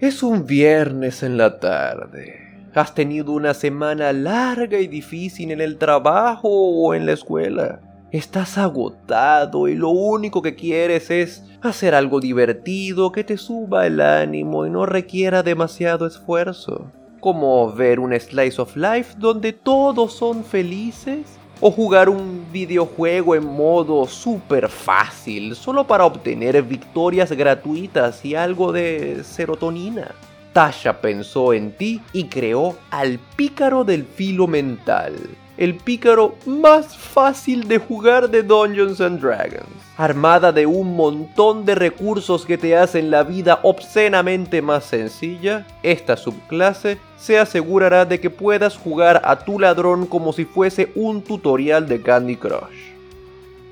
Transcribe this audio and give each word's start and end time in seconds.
Es 0.00 0.22
un 0.22 0.46
viernes 0.46 1.22
en 1.22 1.36
la 1.36 1.60
tarde. 1.60 2.70
Has 2.74 2.94
tenido 2.94 3.32
una 3.32 3.52
semana 3.52 4.14
larga 4.14 4.78
y 4.78 4.86
difícil 4.86 5.50
en 5.50 5.60
el 5.60 5.76
trabajo 5.76 6.48
o 6.48 6.94
en 6.94 7.04
la 7.04 7.12
escuela. 7.12 7.80
Estás 8.10 8.56
agotado 8.56 9.68
y 9.68 9.74
lo 9.74 9.90
único 9.90 10.40
que 10.40 10.54
quieres 10.54 11.10
es 11.10 11.44
hacer 11.60 11.94
algo 11.94 12.18
divertido 12.18 13.12
que 13.12 13.24
te 13.24 13.36
suba 13.36 13.86
el 13.86 14.00
ánimo 14.00 14.64
y 14.64 14.70
no 14.70 14.86
requiera 14.86 15.42
demasiado 15.42 16.06
esfuerzo. 16.06 16.90
Como 17.20 17.70
ver 17.70 18.00
un 18.00 18.18
slice 18.18 18.62
of 18.62 18.78
life 18.78 19.16
donde 19.18 19.52
todos 19.52 20.14
son 20.14 20.44
felices 20.44 21.38
o 21.60 21.70
jugar 21.70 22.08
un 22.08 22.46
videojuego 22.50 23.34
en 23.34 23.44
modo 23.44 24.06
super 24.06 24.68
fácil 24.68 25.54
solo 25.54 25.86
para 25.86 26.06
obtener 26.06 26.62
victorias 26.62 27.30
gratuitas 27.32 28.24
y 28.24 28.34
algo 28.34 28.72
de 28.72 29.22
serotonina. 29.24 30.14
Tasha 30.52 31.00
pensó 31.00 31.52
en 31.52 31.72
ti 31.72 32.00
y 32.12 32.24
creó 32.24 32.76
al 32.90 33.18
pícaro 33.36 33.84
del 33.84 34.04
filo 34.04 34.48
mental, 34.48 35.14
el 35.56 35.76
pícaro 35.76 36.34
más 36.44 36.96
fácil 36.96 37.68
de 37.68 37.78
jugar 37.78 38.30
de 38.30 38.42
Dungeons 38.42 39.00
and 39.00 39.20
Dragons. 39.20 39.68
Armada 39.96 40.50
de 40.50 40.66
un 40.66 40.96
montón 40.96 41.64
de 41.64 41.74
recursos 41.74 42.46
que 42.46 42.58
te 42.58 42.76
hacen 42.76 43.10
la 43.10 43.22
vida 43.22 43.60
obscenamente 43.62 44.60
más 44.62 44.84
sencilla, 44.84 45.66
esta 45.82 46.16
subclase 46.16 46.98
se 47.16 47.38
asegurará 47.38 48.04
de 48.04 48.18
que 48.18 48.30
puedas 48.30 48.76
jugar 48.76 49.20
a 49.24 49.38
tu 49.44 49.60
ladrón 49.60 50.06
como 50.06 50.32
si 50.32 50.46
fuese 50.46 50.90
un 50.96 51.22
tutorial 51.22 51.86
de 51.86 52.02
Candy 52.02 52.36
Crush. 52.36 52.90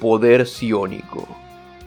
Poder 0.00 0.46
Sioníco. 0.46 1.28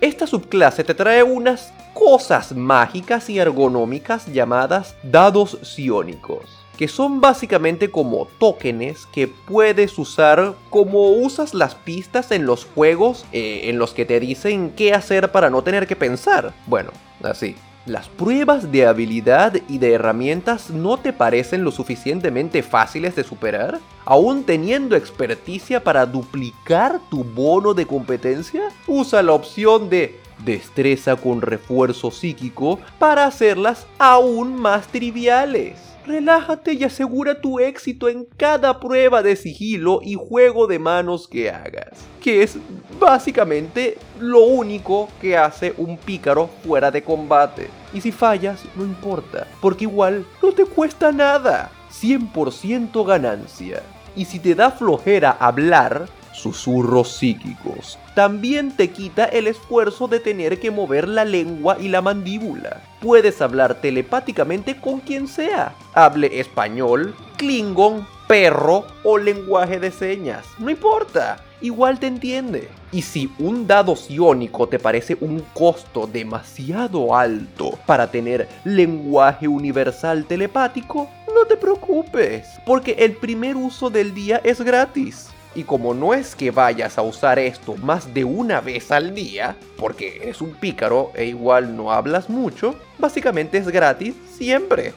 Esta 0.02 0.28
subclase 0.28 0.84
te 0.84 0.94
trae 0.94 1.24
unas 1.24 1.74
cosas 1.96 2.54
mágicas 2.54 3.30
y 3.30 3.40
ergonómicas 3.40 4.28
llamadas 4.28 4.96
dados 5.02 5.58
sionicos, 5.64 6.44
que 6.78 6.90
son 6.90 7.22
básicamente 7.22 7.90
como 7.90 8.28
tokens 8.38 9.08
que 9.08 9.28
puedes 9.28 9.98
usar 9.98 10.54
como 10.70 11.12
usas 11.12 11.54
las 11.54 11.74
pistas 11.74 12.32
en 12.32 12.46
los 12.46 12.66
juegos 12.66 13.26
eh, 13.32 13.62
en 13.70 13.80
los 13.80 13.94
que 13.94 14.06
te 14.06 14.20
dicen 14.20 14.74
qué 14.76 14.94
hacer 14.94 15.32
para 15.32 15.50
no 15.50 15.64
tener 15.64 15.88
que 15.88 15.96
pensar. 15.96 16.54
Bueno, 16.68 16.92
así. 17.24 17.56
¿Las 17.86 18.10
pruebas 18.10 18.72
de 18.72 18.88
habilidad 18.88 19.54
y 19.70 19.78
de 19.78 19.94
herramientas 19.94 20.72
no 20.72 20.98
te 20.98 21.14
parecen 21.14 21.64
lo 21.64 21.70
suficientemente 21.72 22.64
fáciles 22.64 23.16
de 23.16 23.24
superar? 23.24 23.80
¿Aún 24.06 24.44
teniendo 24.44 24.96
experticia 24.96 25.84
para 25.84 26.08
duplicar 26.08 27.00
tu 27.12 27.24
bono 27.24 27.76
de 27.76 27.86
competencia? 27.86 28.70
Usa 28.88 29.22
la 29.22 29.34
opción 29.34 29.88
de 29.92 30.20
destreza 30.44 31.16
con 31.16 31.42
refuerzo 31.42 32.12
psíquico 32.12 32.80
para 33.00 33.26
hacerlas 33.26 33.88
aún 33.98 34.56
más 34.56 34.88
triviales. 34.88 35.78
Relájate 36.06 36.74
y 36.74 36.84
asegura 36.84 37.42
tu 37.42 37.60
éxito 37.60 38.08
en 38.08 38.26
cada 38.38 38.80
prueba 38.80 39.24
de 39.24 39.36
sigilo 39.36 40.02
y 40.04 40.14
juego 40.14 40.68
de 40.68 40.78
manos 40.78 41.28
que 41.28 41.50
hagas, 41.50 41.98
que 42.22 42.44
es 42.44 42.58
básicamente 43.00 43.98
lo 44.20 44.42
único 44.42 45.10
que 45.20 45.36
hace 45.36 45.74
un 45.78 45.98
pícaro 45.98 46.48
fuera 46.64 46.92
de 46.92 47.04
combate. 47.04 47.70
Y 47.92 48.02
si 48.02 48.12
fallas, 48.12 48.62
no 48.76 48.84
importa, 48.84 49.48
porque 49.62 49.86
igual 49.86 50.28
no 50.44 50.52
te 50.52 50.66
cuesta 50.66 51.12
nada. 51.12 51.72
100% 51.92 53.04
ganancia. 53.06 53.82
Y 54.16 54.26
si 54.26 54.40
te 54.40 54.54
da 54.54 54.70
flojera 54.70 55.32
hablar, 55.32 56.08
susurros 56.36 57.12
psíquicos. 57.12 57.98
También 58.14 58.72
te 58.72 58.90
quita 58.90 59.26
el 59.26 59.48
esfuerzo 59.48 60.08
de 60.08 60.20
tener 60.20 60.60
que 60.60 60.72
mover 60.72 61.08
la 61.08 61.26
lengua 61.26 61.78
y 61.80 61.88
la 61.88 62.02
mandíbula. 62.02 62.82
Puedes 63.02 63.42
hablar 63.42 63.76
telepáticamente 63.82 64.80
con 64.80 65.00
quien 65.00 65.28
sea. 65.28 65.74
Hable 65.94 66.40
español, 66.40 67.16
klingon, 67.38 68.08
perro 68.28 68.86
o 69.04 69.18
lenguaje 69.18 69.80
de 69.80 69.92
señas. 69.92 70.46
No 70.60 70.70
importa, 70.70 71.38
igual 71.62 72.00
te 72.00 72.08
entiende. 72.08 72.70
Y 72.92 73.02
si 73.02 73.32
un 73.40 73.68
dado 73.68 73.96
ciónico 73.96 74.68
te 74.68 74.80
parece 74.80 75.18
un 75.20 75.42
costo 75.54 76.08
demasiado 76.08 77.16
alto 77.16 77.78
para 77.86 78.10
tener 78.10 78.48
lenguaje 78.64 79.48
universal 79.48 80.26
telepático, 80.26 81.10
no 81.34 81.46
te 81.46 81.58
preocupes, 81.58 82.48
porque 82.66 82.96
el 83.00 83.14
primer 83.18 83.58
uso 83.58 83.90
del 83.90 84.14
día 84.14 84.40
es 84.44 84.62
gratis. 84.62 85.30
Y 85.56 85.64
como 85.64 85.94
no 85.94 86.14
es 86.14 86.36
que 86.36 86.52
vayas 86.52 86.98
a 86.98 87.02
usar 87.02 87.40
esto 87.40 87.76
más 87.78 88.14
de 88.14 88.26
una 88.26 88.60
vez 88.60 88.92
al 88.92 89.16
día, 89.16 89.56
porque 89.78 90.18
eres 90.22 90.42
un 90.42 90.54
pícaro 90.54 91.12
e 91.16 91.26
igual 91.26 91.76
no 91.76 91.92
hablas 91.94 92.30
mucho, 92.30 92.76
básicamente 93.00 93.58
es 93.58 93.70
gratis 93.70 94.16
siempre. 94.38 94.94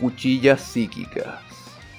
Cuchillas 0.00 0.60
psíquicas. 0.60 1.49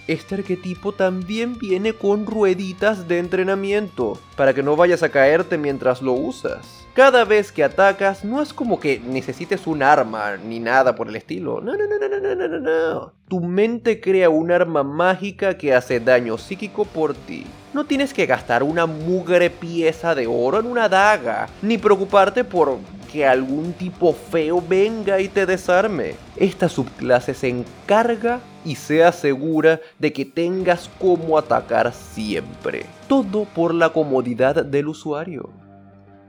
Este 0.08 0.36
arquetipo 0.36 0.94
también 0.94 1.58
viene 1.58 1.94
con 1.94 2.26
rueditas 2.26 3.08
de 3.08 3.20
entrenamiento, 3.20 4.20
para 4.36 4.54
que 4.54 4.64
no 4.64 4.76
vayas 4.76 5.04
a 5.04 5.10
caerte 5.10 5.58
mientras 5.58 6.02
lo 6.02 6.14
usas 6.14 6.82
cada 6.94 7.24
vez 7.24 7.52
que 7.52 7.64
atacas 7.64 8.26
no 8.26 8.42
es 8.42 8.54
como 8.54 8.80
que 8.80 9.00
necesites 9.00 9.66
un 9.66 9.82
arma 9.82 10.38
ni 10.38 10.60
nada 10.60 10.96
por 10.96 11.08
el 11.08 11.16
estilo. 11.16 11.62
No, 11.62 11.74
no, 11.76 11.86
no, 11.88 11.98
no, 11.98 12.20
no, 12.20 12.36
no, 12.36 12.48
no, 12.48 12.60
no. 12.60 13.14
Tu 13.30 13.40
mente 13.40 14.02
crea 14.02 14.30
un 14.30 14.52
arma 14.52 14.84
mágica 14.84 15.58
que 15.58 15.74
hace 15.74 16.00
daño 16.00 16.38
psíquico 16.38 16.84
por 16.86 17.14
ti. 17.14 17.46
No 17.74 17.86
tienes 17.86 18.14
que 18.14 18.26
gastar 18.26 18.64
una 18.64 18.86
mugre 18.86 19.50
pieza 19.50 20.14
de 20.16 20.28
oro 20.28 20.60
en 20.60 20.66
una 20.66 20.90
daga, 20.90 21.48
ni 21.62 21.78
preocuparte 21.78 22.44
por 22.44 22.78
que 23.12 23.26
algún 23.26 23.74
tipo 23.74 24.14
feo 24.14 24.62
venga 24.66 25.20
y 25.20 25.28
te 25.28 25.46
desarme. 25.46 26.16
Esta 26.42 26.70
subclase 26.70 27.36
se 27.36 27.50
encarga 27.50 28.40
y 28.66 28.74
se 28.74 29.04
asegura 29.04 29.80
de 30.00 30.12
que 30.12 30.26
tengas 30.26 30.90
cómo 31.00 31.38
atacar 31.38 31.94
siempre. 31.94 32.88
Todo 33.08 33.46
por 33.46 33.76
la 33.76 33.90
comodidad 33.90 34.66
del 34.66 34.88
usuario 34.88 35.62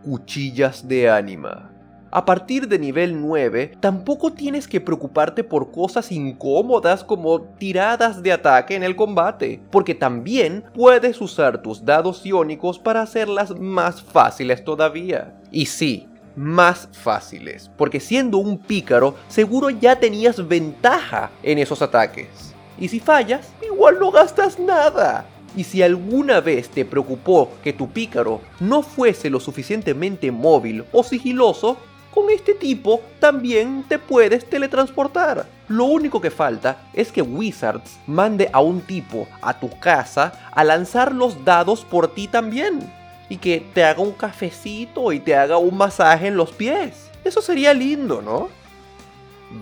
cuchillas 0.03 0.87
de 0.87 1.09
ánima. 1.09 1.71
A 2.11 2.27
partir 2.27 2.69
de 2.69 2.78
nivel 2.78 3.19
9, 3.23 3.78
tampoco 3.81 4.34
tienes 4.34 4.69
que 4.69 4.83
preocuparte 4.83 5.45
por 5.45 5.73
cosas 5.73 6.12
incómodas 6.12 7.05
como 7.05 7.41
tiradas 7.41 8.23
de 8.23 8.33
ataque 8.33 8.75
en 8.75 8.83
el 8.83 8.97
combate, 8.97 9.62
porque 9.71 9.94
también 9.94 10.62
puedes 10.75 11.23
usar 11.23 11.62
tus 11.62 11.87
dados 11.87 12.27
iónicos 12.27 12.79
para 12.79 13.00
hacerlas 13.00 13.59
más 13.59 14.03
fáciles 14.03 14.62
todavía. 14.62 15.41
Y 15.50 15.67
sí, 15.67 16.06
más 16.37 16.88
fáciles, 16.93 17.70
porque 17.76 18.00
siendo 18.00 18.38
un 18.38 18.59
pícaro 18.59 19.16
seguro 19.28 19.70
ya 19.70 19.97
tenías 19.97 20.47
ventaja 20.47 21.31
en 21.43 21.59
esos 21.59 21.82
ataques. 21.82 22.54
Y 22.78 22.88
si 22.88 23.00
fallas, 23.00 23.48
igual 23.62 23.98
no 24.00 24.10
gastas 24.10 24.59
nada. 24.59 25.26
Y 25.56 25.65
si 25.65 25.82
alguna 25.82 26.41
vez 26.41 26.69
te 26.70 26.84
preocupó 26.84 27.50
que 27.62 27.72
tu 27.72 27.91
pícaro 27.91 28.41
no 28.60 28.82
fuese 28.82 29.28
lo 29.28 29.38
suficientemente 29.38 30.31
móvil 30.31 30.84
o 30.93 31.03
sigiloso, 31.04 31.76
con 32.12 32.28
este 32.31 32.54
tipo 32.54 33.00
también 33.19 33.84
te 33.88 33.99
puedes 33.99 34.44
teletransportar. 34.49 35.47
Lo 35.69 35.84
único 35.84 36.20
que 36.20 36.31
falta 36.31 36.76
es 36.93 37.10
que 37.10 37.22
Wizards 37.22 37.99
mande 38.06 38.50
a 38.53 38.60
un 38.60 38.82
tipo 38.82 39.26
a 39.41 39.59
tu 39.59 39.70
casa 39.78 40.32
a 40.53 40.64
lanzar 40.64 41.14
los 41.14 41.44
dados 41.44 41.84
por 41.84 42.09
ti 42.09 42.28
también. 42.28 42.93
Y 43.32 43.38
que 43.38 43.65
te 43.72 43.82
haga 43.82 44.03
un 44.03 44.12
cafecito 44.12 45.10
y 45.10 45.19
te 45.19 45.34
haga 45.34 45.56
un 45.56 45.75
masaje 45.75 46.26
en 46.26 46.37
los 46.37 46.53
pies. 46.53 47.10
Eso 47.25 47.41
sería 47.41 47.72
lindo, 47.72 48.20
¿no? 48.20 48.50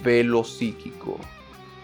Velo 0.02 0.42
psíquico. 0.42 1.20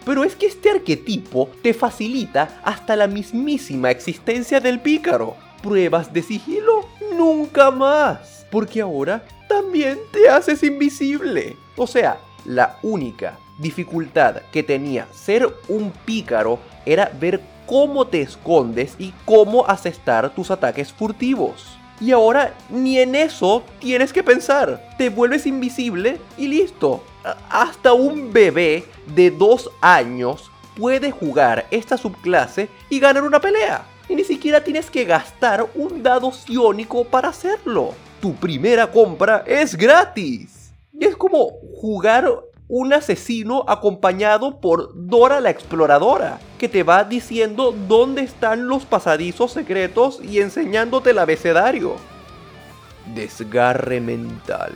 Pero 0.03 0.25
es 0.25 0.35
que 0.35 0.47
este 0.47 0.69
arquetipo 0.69 1.49
te 1.61 1.73
facilita 1.73 2.59
hasta 2.65 2.97
la 2.97 3.07
mismísima 3.07 3.89
existencia 3.89 4.59
del 4.59 4.81
pícaro. 4.81 5.37
Pruebas 5.63 6.11
de 6.11 6.23
sigilo 6.23 6.89
nunca 7.15 7.71
más. 7.71 8.45
Porque 8.51 8.81
ahora 8.81 9.23
también 9.47 9.97
te 10.11 10.27
haces 10.27 10.63
invisible. 10.63 11.55
O 11.77 11.87
sea, 11.87 12.19
la 12.47 12.79
única 12.81 13.37
dificultad 13.59 14.37
que 14.51 14.63
tenía 14.63 15.07
ser 15.11 15.47
un 15.67 15.91
pícaro 15.91 16.59
era 16.85 17.11
ver 17.19 17.41
cómo 17.67 18.07
te 18.07 18.21
escondes 18.21 18.95
y 18.97 19.13
cómo 19.25 19.67
asestar 19.67 20.33
tus 20.33 20.49
ataques 20.49 20.91
furtivos. 20.91 21.77
Y 21.99 22.11
ahora 22.11 22.53
ni 22.69 22.99
en 22.99 23.15
eso 23.15 23.63
tienes 23.79 24.13
que 24.13 24.23
pensar. 24.23 24.89
Te 24.97 25.09
vuelves 25.09 25.45
invisible 25.45 26.19
y 26.37 26.47
listo. 26.47 27.03
Hasta 27.49 27.93
un 27.93 28.31
bebé 28.31 28.85
de 29.13 29.31
dos 29.31 29.69
años 29.81 30.49
puede 30.77 31.11
jugar 31.11 31.65
esta 31.71 31.97
subclase 31.97 32.69
y 32.89 32.99
ganar 32.99 33.23
una 33.23 33.41
pelea. 33.41 33.83
Y 34.07 34.15
ni 34.15 34.23
siquiera 34.23 34.63
tienes 34.63 34.89
que 34.89 35.03
gastar 35.03 35.67
un 35.75 36.01
dado 36.01 36.31
ciónico 36.31 37.03
para 37.03 37.29
hacerlo. 37.29 37.93
Tu 38.21 38.33
primera 38.35 38.89
compra 38.89 39.43
es 39.45 39.75
gratis. 39.75 40.56
Es 40.99 41.15
como 41.15 41.49
jugar 41.75 42.27
un 42.67 42.91
asesino 42.91 43.63
acompañado 43.67 44.59
por 44.59 44.91
Dora 44.95 45.39
la 45.39 45.51
exploradora, 45.51 46.39
que 46.57 46.67
te 46.67 46.83
va 46.83 47.03
diciendo 47.03 47.73
dónde 47.87 48.23
están 48.23 48.67
los 48.67 48.85
pasadizos 48.85 49.51
secretos 49.51 50.19
y 50.23 50.39
enseñándote 50.39 51.11
el 51.11 51.19
abecedario. 51.19 51.95
Desgarre 53.13 54.01
mental. 54.01 54.73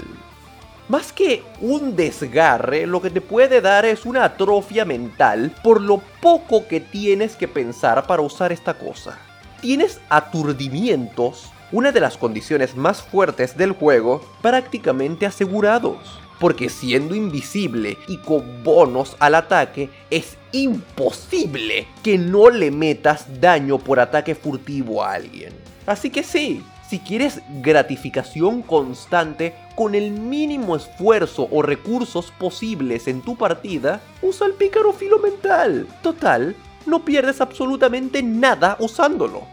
Más 0.88 1.12
que 1.12 1.44
un 1.60 1.96
desgarre, 1.96 2.86
lo 2.86 3.02
que 3.02 3.10
te 3.10 3.22
puede 3.22 3.60
dar 3.60 3.86
es 3.86 4.06
una 4.06 4.26
atrofia 4.26 4.86
mental 4.86 5.56
por 5.64 5.82
lo 5.82 6.02
poco 6.22 6.68
que 6.68 6.82
tienes 6.82 7.36
que 7.36 7.48
pensar 7.48 8.06
para 8.06 8.22
usar 8.22 8.52
esta 8.52 8.76
cosa. 8.76 9.18
Tienes 9.60 10.00
aturdimientos, 10.10 11.52
una 11.72 11.92
de 11.92 12.00
las 12.00 12.18
condiciones 12.18 12.76
más 12.76 13.02
fuertes 13.02 13.58
del 13.58 13.72
juego, 13.72 14.24
prácticamente 14.42 15.26
asegurados. 15.26 16.20
Porque 16.40 16.70
siendo 16.70 17.14
invisible 17.14 17.98
y 18.08 18.18
con 18.18 18.64
bonos 18.64 19.16
al 19.20 19.36
ataque, 19.36 19.90
es 20.10 20.38
imposible 20.52 21.88
que 22.04 22.18
no 22.18 22.50
le 22.50 22.72
metas 22.72 23.40
daño 23.40 23.78
por 23.78 24.00
ataque 24.00 24.34
furtivo 24.34 25.04
a 25.04 25.14
alguien. 25.14 25.54
Así 25.86 26.10
que 26.10 26.24
sí, 26.24 26.64
si 26.90 27.00
quieres 27.00 27.42
gratificación 27.62 28.64
constante 28.64 29.56
con 29.76 29.96
el 29.96 30.12
mínimo 30.12 30.76
esfuerzo 30.76 31.48
o 31.50 31.62
recursos 31.62 32.34
posibles 32.38 33.08
en 33.08 33.22
tu 33.22 33.38
partida, 33.38 34.02
usa 34.22 34.48
el 34.48 34.54
pícaro 34.54 34.92
filo 34.92 35.20
mental. 35.20 35.88
Total, 36.02 36.56
no 36.86 37.06
pierdes 37.06 37.40
absolutamente 37.40 38.22
nada 38.24 38.76
usándolo. 38.80 39.44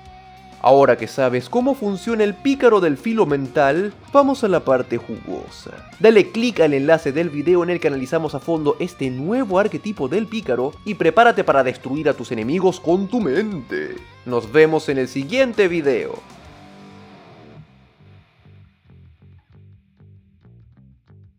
Ahora 0.60 0.96
que 0.96 1.06
sabes 1.06 1.49
cómo 1.49 1.75
funciona 1.75 2.25
el 2.25 2.34
pícaro 2.34 2.81
del 2.81 2.96
filo 2.96 3.26
mental, 3.26 3.93
vamos 4.12 4.43
a 4.43 4.49
la 4.49 4.64
parte 4.64 4.96
jugosa. 4.96 5.70
Dale 6.00 6.31
clic 6.31 6.60
al 6.60 6.75
enlace 6.75 7.12
del 7.12 7.31
video 7.31 7.62
en 7.62 7.70
el 7.70 7.81
que 7.81 7.88
analizamos 7.88 8.34
a 8.34 8.40
fondo 8.40 8.76
este 8.81 9.08
nuevo 9.10 9.58
arquetipo 9.58 10.08
del 10.08 10.26
pícaro 10.26 10.72
y 10.84 10.94
prepárate 10.94 11.44
para 11.44 11.62
destruir 11.62 12.08
a 12.08 12.14
tus 12.14 12.32
enemigos 12.32 12.81
con 12.81 13.06
tu 13.06 13.20
mente. 13.20 13.94
Nos 14.26 14.50
vemos 14.50 14.88
en 14.88 14.99
el 14.99 15.08
siguiente 15.08 15.69
video. 15.69 16.38